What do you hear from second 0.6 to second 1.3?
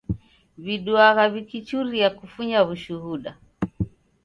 W'iduagha